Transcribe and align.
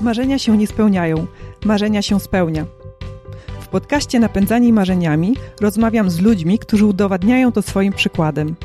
Marzenia 0.00 0.38
się 0.38 0.56
nie 0.56 0.66
spełniają, 0.66 1.26
marzenia 1.64 2.02
się 2.02 2.20
spełnia. 2.20 2.66
W 3.60 3.68
podcaście 3.68 4.20
Napędzani 4.20 4.72
Marzeniami 4.72 5.36
rozmawiam 5.60 6.10
z 6.10 6.20
ludźmi, 6.20 6.58
którzy 6.58 6.86
udowadniają 6.86 7.52
to 7.52 7.62
swoim 7.62 7.92
przykładem. 7.92 8.56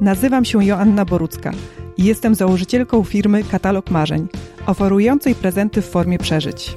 Nazywam 0.00 0.44
się 0.44 0.64
Joanna 0.64 1.04
Borucka 1.04 1.52
i 1.96 2.04
jestem 2.04 2.34
założycielką 2.34 3.04
firmy 3.04 3.44
Katalog 3.44 3.90
Marzeń, 3.90 4.28
oferującej 4.66 5.34
prezenty 5.34 5.82
w 5.82 5.88
formie 5.88 6.18
przeżyć. 6.18 6.76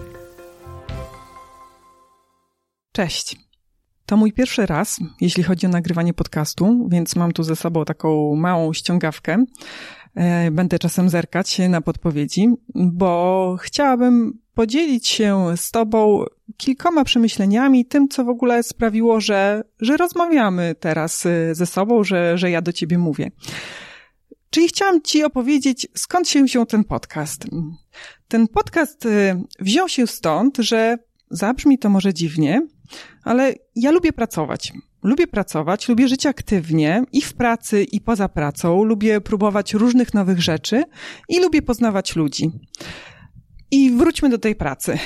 Cześć. 2.92 3.38
To 4.06 4.18
mój 4.18 4.34
pierwszy 4.34 4.66
raz, 4.66 5.00
jeśli 5.22 5.44
chodzi 5.44 5.66
o 5.66 5.70
nagrywanie 5.70 6.14
podcastu, 6.14 6.88
więc 6.90 7.16
mam 7.16 7.32
tu 7.32 7.44
ze 7.44 7.56
sobą 7.56 7.86
taką 7.86 8.36
małą 8.36 8.74
ściągawkę. 8.74 9.46
E, 10.16 10.52
będę 10.52 10.80
czasem 10.80 11.10
zerkać 11.10 11.60
na 11.70 11.82
podpowiedzi, 11.82 12.48
bo 12.76 13.56
chciałabym 13.62 14.40
podzielić 14.54 15.08
się 15.08 15.46
z 15.56 15.72
Tobą 15.72 16.26
kilkoma 16.58 17.04
przemyśleniami, 17.04 17.86
tym, 17.86 18.08
co 18.08 18.26
w 18.26 18.30
ogóle 18.30 18.64
sprawiło, 18.64 19.22
że, 19.22 19.64
że 19.80 19.98
rozmawiamy 19.98 20.76
teraz 20.80 21.26
e, 21.26 21.56
ze 21.56 21.66
sobą, 21.66 22.04
że, 22.04 22.38
że 22.38 22.52
ja 22.52 22.62
do 22.62 22.74
Ciebie 22.74 22.98
mówię. 22.98 23.32
Czyli 24.50 24.68
chciałam 24.68 25.02
Ci 25.02 25.24
opowiedzieć, 25.24 25.88
skąd 25.96 26.30
się 26.30 26.44
wziął 26.44 26.66
ten 26.66 26.84
podcast. 26.84 27.46
Ten 28.28 28.48
podcast 28.48 29.06
e, 29.06 29.44
wziął 29.60 29.90
się 29.90 30.08
stąd, 30.08 30.58
że 30.58 30.98
zabrzmi 31.30 31.80
to 31.80 31.90
może 31.90 32.14
dziwnie, 32.14 32.68
ale 33.24 33.54
ja 33.76 33.92
lubię 33.92 34.14
pracować. 34.14 34.74
Lubię 35.04 35.28
pracować, 35.28 35.90
lubię 35.90 36.08
żyć 36.08 36.26
aktywnie 36.26 37.04
i 37.12 37.22
w 37.22 37.34
pracy, 37.34 37.84
i 37.84 38.02
poza 38.02 38.30
pracą. 38.30 38.84
Lubię 38.84 39.22
próbować 39.22 39.74
różnych 39.74 40.14
nowych 40.14 40.42
rzeczy 40.42 40.84
i 41.30 41.40
lubię 41.40 41.62
poznawać 41.62 42.16
ludzi. 42.16 42.52
I 43.72 43.92
wróćmy 43.92 44.30
do 44.30 44.38
tej 44.38 44.56
pracy. 44.56 45.00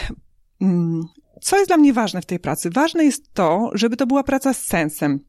Mm, 0.62 1.04
co 1.42 1.58
jest 1.58 1.70
dla 1.70 1.78
mnie 1.78 1.94
ważne 1.94 2.22
w 2.22 2.26
tej 2.26 2.40
pracy? 2.40 2.70
Ważne 2.70 3.04
jest 3.06 3.34
to, 3.34 3.70
żeby 3.74 3.98
to 3.98 4.08
była 4.08 4.24
praca 4.24 4.54
z 4.54 4.64
sensem. 4.64 5.20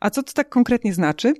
A 0.00 0.10
co 0.10 0.22
to 0.22 0.32
tak 0.32 0.48
konkretnie 0.48 0.94
znaczy? 0.94 1.34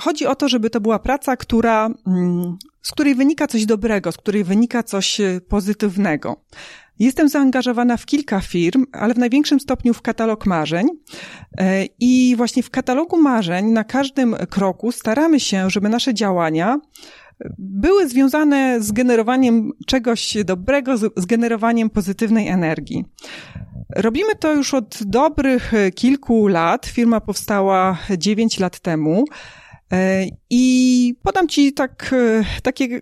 Chodzi 0.00 0.26
o 0.26 0.34
to, 0.34 0.48
żeby 0.48 0.70
to 0.70 0.80
była 0.80 0.98
praca, 0.98 1.36
która, 1.36 1.90
mm, 2.06 2.56
z 2.82 2.90
której 2.90 3.14
wynika 3.14 3.46
coś 3.46 3.66
dobrego, 3.66 4.12
z 4.12 4.16
której 4.16 4.44
wynika 4.44 4.82
coś 4.82 5.20
e, 5.20 5.40
pozytywnego. 5.48 6.44
Jestem 7.00 7.28
zaangażowana 7.28 7.96
w 7.96 8.06
kilka 8.06 8.40
firm, 8.40 8.86
ale 8.92 9.14
w 9.14 9.18
największym 9.18 9.60
stopniu 9.60 9.94
w 9.94 10.02
katalog 10.02 10.46
marzeń. 10.46 10.88
E, 11.58 11.84
I 12.00 12.34
właśnie 12.36 12.62
w 12.62 12.70
katalogu 12.70 13.22
marzeń 13.22 13.66
na 13.66 13.84
każdym 13.84 14.36
kroku 14.50 14.92
staramy 14.92 15.40
się, 15.40 15.70
żeby 15.70 15.88
nasze 15.88 16.14
działania 16.14 16.80
były 17.58 18.08
związane 18.08 18.80
z 18.80 18.92
generowaniem 18.92 19.72
czegoś 19.86 20.36
dobrego, 20.44 20.96
z 20.96 21.26
generowaniem 21.26 21.90
pozytywnej 21.90 22.48
energii. 22.48 23.04
Robimy 23.96 24.34
to 24.34 24.52
już 24.52 24.74
od 24.74 24.98
dobrych 25.06 25.72
kilku 25.94 26.46
lat. 26.46 26.86
Firma 26.86 27.20
powstała 27.20 27.98
9 28.18 28.58
lat 28.58 28.80
temu. 28.80 29.24
E, 29.92 30.26
I 30.50 31.14
podam 31.22 31.48
Ci 31.48 31.72
tak, 31.72 32.10
e, 32.12 32.44
takie 32.62 33.00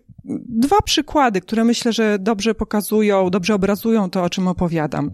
dwa 0.48 0.82
przykłady, 0.82 1.40
które 1.40 1.64
myślę, 1.64 1.92
że 1.92 2.18
dobrze 2.18 2.54
pokazują, 2.54 3.30
dobrze 3.30 3.54
obrazują 3.54 4.10
to, 4.10 4.22
o 4.22 4.30
czym 4.30 4.48
opowiadam. 4.48 5.10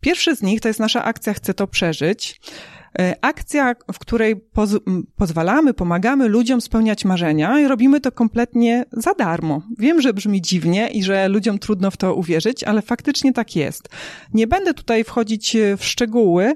Pierwszy 0.00 0.36
z 0.36 0.42
nich 0.42 0.60
to 0.60 0.68
jest 0.68 0.80
nasza 0.80 1.04
akcja 1.04 1.34
Chcę 1.34 1.54
to 1.54 1.66
przeżyć. 1.66 2.40
E, 2.98 3.16
akcja, 3.20 3.74
w 3.92 3.98
której 3.98 4.36
poz 4.36 4.70
pozwalamy, 5.16 5.74
pomagamy 5.74 6.28
ludziom 6.28 6.60
spełniać 6.60 7.04
marzenia 7.04 7.60
i 7.60 7.66
robimy 7.66 8.00
to 8.00 8.12
kompletnie 8.12 8.84
za 8.92 9.14
darmo. 9.14 9.62
Wiem, 9.78 10.00
że 10.00 10.12
brzmi 10.12 10.42
dziwnie 10.42 10.88
i 10.88 11.02
że 11.02 11.28
ludziom 11.28 11.58
trudno 11.58 11.90
w 11.90 11.96
to 11.96 12.14
uwierzyć, 12.14 12.64
ale 12.64 12.82
faktycznie 12.82 13.32
tak 13.32 13.56
jest. 13.56 13.88
Nie 14.34 14.46
będę 14.46 14.74
tutaj 14.74 15.04
wchodzić 15.04 15.56
e, 15.56 15.76
w 15.76 15.84
szczegóły. 15.84 16.44
E, 16.44 16.54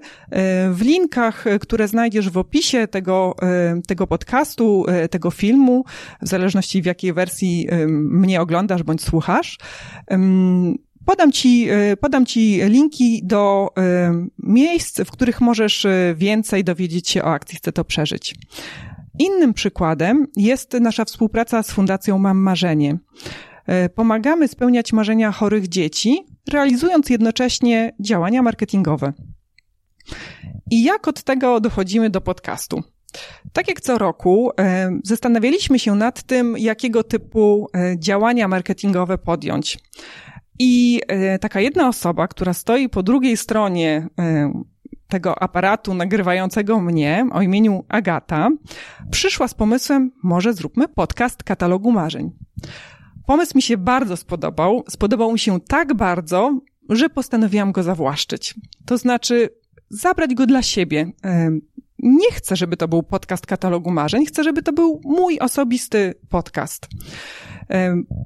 w 0.70 0.80
linkach, 0.80 1.44
które 1.60 1.88
znajdziesz 1.88 2.30
w 2.30 2.38
opisie 2.38 2.88
tego, 2.88 3.36
tego 3.86 4.06
podcastu, 4.06 4.86
tego 5.10 5.30
filmu, 5.30 5.84
w 6.22 6.28
zależności 6.28 6.82
w 6.82 6.86
jakiej 6.86 7.12
wersji 7.12 7.68
mnie 7.88 8.40
oglądasz 8.40 8.82
bądź 8.82 9.02
słuchasz, 9.02 9.58
Podam 11.06 11.32
ci, 11.32 11.68
e, 11.70 11.96
podam 11.96 12.26
ci 12.26 12.60
linki 12.64 13.20
do 13.24 13.70
e, 13.76 14.26
miejsc, 14.38 15.00
w 15.00 15.10
których 15.10 15.40
możesz 15.40 15.84
e, 15.84 16.14
więcej 16.16 16.64
dowiedzieć 16.64 17.08
się 17.08 17.22
o 17.22 17.26
akcji 17.26 17.58
Chcę 17.58 17.72
to 17.72 17.84
przeżyć. 17.84 18.34
Innym 19.18 19.54
przykładem 19.54 20.26
jest 20.36 20.72
nasza 20.72 21.04
współpraca 21.04 21.62
z 21.62 21.70
Fundacją 21.70 22.18
Mam 22.18 22.38
Marzenie. 22.38 22.98
Pomagamy 23.94 24.48
spełniać 24.48 24.92
marzenia 24.92 25.32
chorych 25.32 25.68
dzieci, 25.68 26.26
realizując 26.52 27.10
jednocześnie 27.10 27.92
działania 28.00 28.42
marketingowe. 28.42 29.12
I 30.70 30.82
jak 30.82 31.08
od 31.08 31.22
tego 31.22 31.60
dochodzimy 31.60 32.10
do 32.10 32.20
podcastu? 32.20 32.82
Tak 33.52 33.68
jak 33.68 33.80
co 33.80 33.98
roku, 33.98 34.50
zastanawialiśmy 35.04 35.78
się 35.78 35.94
nad 35.94 36.22
tym, 36.22 36.58
jakiego 36.58 37.04
typu 37.04 37.68
działania 37.98 38.48
marketingowe 38.48 39.18
podjąć. 39.18 39.78
I 40.58 41.00
e, 41.08 41.38
taka 41.38 41.60
jedna 41.60 41.88
osoba, 41.88 42.28
która 42.28 42.52
stoi 42.52 42.88
po 42.88 43.02
drugiej 43.02 43.36
stronie 43.36 44.08
e, 44.18 44.52
tego 45.08 45.42
aparatu 45.42 45.94
nagrywającego 45.94 46.80
mnie 46.80 47.26
o 47.32 47.42
imieniu 47.42 47.84
Agata, 47.88 48.48
przyszła 49.10 49.48
z 49.48 49.54
pomysłem, 49.54 50.12
może 50.22 50.54
zróbmy 50.54 50.88
podcast 50.88 51.42
katalogu 51.42 51.92
marzeń. 51.92 52.30
Pomysł 53.26 53.52
mi 53.54 53.62
się 53.62 53.76
bardzo 53.76 54.16
spodobał. 54.16 54.84
Spodobał 54.88 55.32
mi 55.32 55.38
się 55.38 55.60
tak 55.60 55.94
bardzo, 55.94 56.60
że 56.88 57.10
postanowiłam 57.10 57.72
go 57.72 57.82
zawłaszczyć. 57.82 58.54
To 58.86 58.98
znaczy 58.98 59.48
zabrać 59.88 60.34
go 60.34 60.46
dla 60.46 60.62
siebie. 60.62 61.12
E, 61.24 61.50
nie 61.98 62.32
chcę, 62.32 62.56
żeby 62.56 62.76
to 62.76 62.88
był 62.88 63.02
podcast 63.02 63.46
katalogu 63.46 63.90
marzeń, 63.90 64.26
chcę, 64.26 64.44
żeby 64.44 64.62
to 64.62 64.72
był 64.72 65.00
mój 65.04 65.38
osobisty 65.38 66.14
podcast 66.28 66.88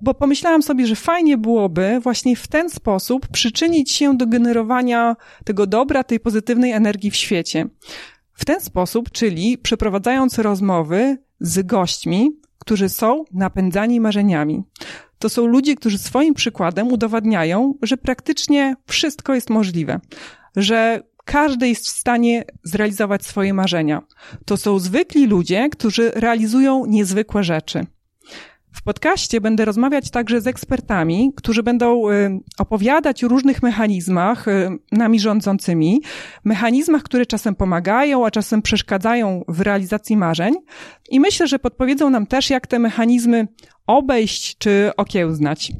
bo 0.02 0.14
pomyślałam 0.14 0.62
sobie, 0.62 0.86
że 0.86 0.96
fajnie 0.96 1.38
byłoby 1.38 2.00
właśnie 2.02 2.36
w 2.36 2.48
ten 2.48 2.70
sposób 2.70 3.28
przyczynić 3.28 3.90
się 3.90 4.16
do 4.16 4.26
generowania 4.26 5.16
tego 5.44 5.66
dobra, 5.66 6.04
tej 6.04 6.20
pozytywnej 6.20 6.72
energii 6.72 7.10
w 7.10 7.16
świecie. 7.16 7.66
W 8.32 8.44
ten 8.44 8.60
sposób, 8.60 9.10
czyli 9.10 9.58
przeprowadzając 9.58 10.38
rozmowy 10.38 11.18
z 11.40 11.66
gośćmi, 11.66 12.30
którzy 12.58 12.88
są 12.88 13.24
napędzani 13.32 14.00
marzeniami. 14.00 14.62
To 15.18 15.28
są 15.28 15.46
ludzie, 15.46 15.74
którzy 15.74 15.98
swoim 15.98 16.34
przykładem 16.34 16.92
udowadniają, 16.92 17.74
że 17.82 17.96
praktycznie 17.96 18.76
wszystko 18.86 19.34
jest 19.34 19.50
możliwe, 19.50 20.00
że 20.56 21.02
każdy 21.24 21.68
jest 21.68 21.84
w 21.84 21.88
stanie 21.88 22.44
zrealizować 22.62 23.26
swoje 23.26 23.54
marzenia. 23.54 24.02
To 24.44 24.56
są 24.56 24.78
zwykli 24.78 25.26
ludzie, 25.26 25.68
którzy 25.68 26.10
realizują 26.14 26.86
niezwykłe 26.86 27.44
rzeczy. 27.44 27.86
W 28.72 28.82
podcaście 28.82 29.40
będę 29.40 29.64
rozmawiać 29.64 30.10
także 30.10 30.40
z 30.40 30.46
ekspertami, 30.46 31.32
którzy 31.36 31.62
będą 31.62 32.10
y, 32.10 32.40
opowiadać 32.58 33.24
o 33.24 33.28
różnych 33.28 33.62
mechanizmach 33.62 34.48
y, 34.48 34.68
nami 34.92 35.20
rządzącymi, 35.20 36.02
mechanizmach, 36.44 37.02
które 37.02 37.26
czasem 37.26 37.54
pomagają, 37.54 38.26
a 38.26 38.30
czasem 38.30 38.62
przeszkadzają 38.62 39.44
w 39.48 39.60
realizacji 39.60 40.16
marzeń. 40.16 40.54
I 41.10 41.20
myślę, 41.20 41.46
że 41.46 41.58
podpowiedzą 41.58 42.10
nam 42.10 42.26
też, 42.26 42.50
jak 42.50 42.66
te 42.66 42.78
mechanizmy 42.78 43.48
obejść 43.86 44.58
czy 44.58 44.90
okiełznać. 44.96 45.72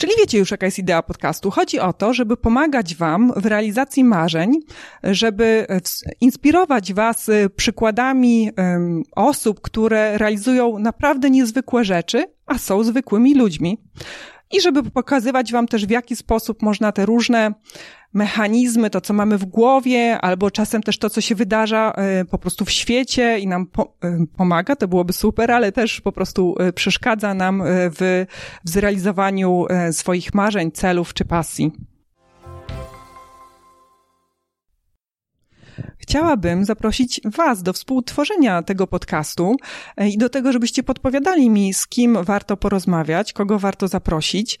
Czyli 0.00 0.12
wiecie 0.18 0.38
już, 0.38 0.50
jaka 0.50 0.66
jest 0.66 0.78
idea 0.78 1.02
podcastu. 1.02 1.50
Chodzi 1.50 1.80
o 1.80 1.92
to, 1.92 2.14
żeby 2.14 2.36
pomagać 2.36 2.94
Wam 2.94 3.32
w 3.36 3.46
realizacji 3.46 4.04
marzeń, 4.04 4.52
żeby 5.02 5.66
inspirować 6.20 6.92
Was 6.92 7.28
y, 7.28 7.50
przykładami 7.56 8.50
osób, 9.16 9.60
które 9.60 10.18
realizują 10.18 10.78
naprawdę 10.78 11.30
niezwykłe 11.30 11.84
rzeczy, 11.84 12.24
a 12.46 12.58
są 12.58 12.84
zwykłymi 12.84 13.34
ludźmi. 13.34 13.78
I 14.52 14.60
żeby 14.60 14.82
pokazywać 14.82 15.52
Wam 15.52 15.68
też, 15.68 15.86
w 15.86 15.90
jaki 15.90 16.16
sposób 16.16 16.62
można 16.62 16.92
te 16.92 17.06
różne 17.06 17.54
mechanizmy, 18.12 18.90
to 18.90 19.00
co 19.00 19.14
mamy 19.14 19.38
w 19.38 19.44
głowie, 19.44 20.20
albo 20.20 20.50
czasem 20.50 20.82
też 20.82 20.98
to, 20.98 21.10
co 21.10 21.20
się 21.20 21.34
wydarza 21.34 21.92
e, 21.96 22.24
po 22.24 22.38
prostu 22.38 22.64
w 22.64 22.70
świecie 22.70 23.38
i 23.38 23.46
nam 23.46 23.66
e, 24.04 24.26
pomaga, 24.36 24.76
to 24.76 24.88
byłoby 24.88 25.12
super, 25.12 25.52
ale 25.52 25.72
też 25.72 26.00
po 26.00 26.12
prostu 26.12 26.54
e, 26.58 26.72
przeszkadza 26.72 27.34
nam 27.34 27.62
w, 27.66 28.26
w 28.64 28.70
zrealizowaniu 28.70 29.66
swoich 29.92 30.34
marzeń, 30.34 30.72
celów 30.72 31.14
czy 31.14 31.24
pasji. 31.24 31.72
Chciałabym 36.00 36.64
zaprosić 36.64 37.20
Was 37.24 37.62
do 37.62 37.72
współtworzenia 37.72 38.62
tego 38.62 38.86
podcastu 38.86 39.56
i 39.98 40.18
do 40.18 40.28
tego, 40.28 40.52
żebyście 40.52 40.82
podpowiadali 40.82 41.50
mi, 41.50 41.74
z 41.74 41.86
kim 41.86 42.18
warto 42.22 42.56
porozmawiać, 42.56 43.32
kogo 43.32 43.58
warto 43.58 43.88
zaprosić. 43.88 44.58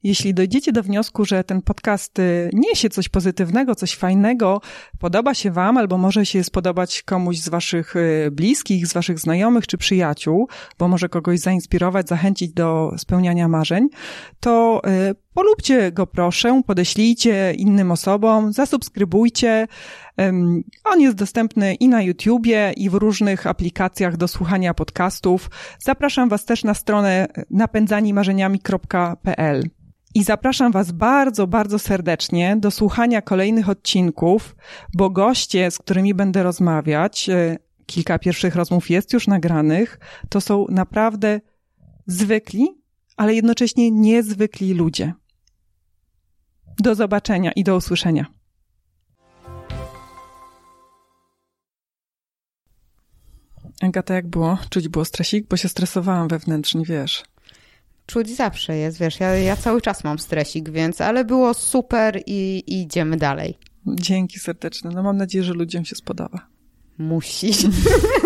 Jeśli 0.03 0.35
dojdziecie 0.35 0.73
do 0.73 0.83
wniosku, 0.83 1.25
że 1.25 1.45
ten 1.45 1.63
podcast 1.63 2.19
y, 2.19 2.51
niesie 2.53 2.89
coś 2.89 3.09
pozytywnego, 3.09 3.75
coś 3.75 3.95
fajnego, 3.95 4.61
podoba 4.99 5.35
się 5.35 5.51
Wam, 5.51 5.77
albo 5.77 5.99
może 5.99 6.27
się 6.27 6.45
spodobać 6.45 7.03
komuś 7.03 7.39
z 7.39 7.49
Waszych 7.49 7.97
y, 7.97 8.29
bliskich, 8.33 8.87
z 8.87 8.93
Waszych 8.93 9.19
znajomych 9.19 9.67
czy 9.67 9.79
przyjaciół, 9.79 10.49
bo 10.79 10.89
może 10.89 11.09
kogoś 11.09 11.39
zainspirować, 11.39 12.09
zachęcić 12.09 12.53
do 12.53 12.93
spełniania 12.99 13.49
marzeń, 13.49 13.89
to 14.41 14.83
y, 15.11 15.15
polubcie 15.35 15.93
go 15.93 16.07
proszę, 16.07 16.63
podeślijcie 16.67 17.55
innym 17.57 17.91
osobom, 17.91 18.53
zasubskrybujcie. 18.53 19.67
On 20.85 21.01
jest 21.01 21.17
dostępny 21.17 21.75
i 21.75 21.89
na 21.89 22.03
YouTubie, 22.03 22.73
i 22.77 22.91
w 22.91 22.95
różnych 22.95 23.47
aplikacjach 23.47 24.17
do 24.17 24.29
słuchania 24.29 24.75
podcastów. 24.75 25.51
Zapraszam 25.79 26.29
Was 26.29 26.45
też 26.45 26.65
na 26.65 26.75
stronę 26.75 27.29
napędzanimarzeniami.pl. 27.51 29.71
I 30.15 30.25
zapraszam 30.25 30.73
Was 30.73 30.93
bardzo, 30.93 31.47
bardzo 31.47 31.79
serdecznie 31.79 32.57
do 32.61 32.71
słuchania 32.71 33.23
kolejnych 33.23 33.69
odcinków, 33.69 34.57
bo 34.95 35.11
goście, 35.11 35.71
z 35.71 35.79
którymi 35.79 36.15
będę 36.15 36.43
rozmawiać, 36.43 37.29
e, 37.29 37.59
kilka 37.87 38.19
pierwszych 38.19 38.55
rozmów 38.55 38.91
jest 38.91 39.13
już 39.13 39.27
nagranych, 39.27 39.99
to 40.29 40.41
są 40.41 40.67
naprawdę 40.69 41.41
zwykli, 42.07 42.69
ale 43.17 43.35
jednocześnie 43.35 43.91
niezwykli 43.91 44.75
ludzie. 44.75 45.13
Do 46.79 46.95
zobaczenia 46.95 47.53
i 47.53 47.65
do 47.65 47.77
usłyszenia. 47.77 48.27
Agata, 53.81 54.15
jak 54.15 54.27
było? 54.27 54.59
Czuć 54.71 54.89
było 54.89 55.05
stresik? 55.05 55.49
Bo 55.49 55.57
się 55.57 55.69
stresowałam 55.69 56.29
wewnętrznie, 56.29 56.85
wiesz 56.85 57.32
czuć 58.13 58.37
zawsze 58.37 58.77
jest, 58.77 58.99
wiesz, 58.99 59.21
ja, 59.21 59.35
ja 59.35 59.57
cały 59.57 59.81
czas 59.81 60.05
mam 60.05 60.19
stresik, 60.19 60.71
więc, 60.71 61.01
ale 61.01 61.25
było 61.25 61.55
super 61.55 62.23
i, 62.27 62.65
i 62.67 62.83
idziemy 62.83 63.17
dalej. 63.17 63.59
Dzięki 63.87 64.39
serdeczne. 64.39 64.91
No 64.95 65.03
mam 65.03 65.17
nadzieję, 65.17 65.45
że 65.45 65.53
ludziom 65.53 65.85
się 65.85 65.97
spodoba. 65.97 66.39
Musi. 66.99 67.53